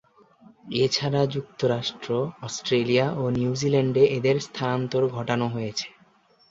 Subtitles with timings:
[0.77, 2.09] এছাড়া যুক্তরাষ্ট্র,
[2.41, 5.87] অস্ট্রেলিয়া ও নিউজিল্যান্ডে এদের স্থানান্তর ঘটানো হয়েছে।